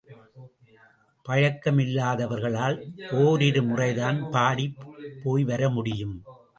பழக்கம் 1.25 1.77
இல்லாதவர்களால் 1.77 2.77
ஒரிரு 3.23 3.63
முறைதான் 3.63 4.19
பாடிப் 4.29 4.79
போய் 5.23 5.43
வர 5.43 5.69
முடியும். 5.69 6.15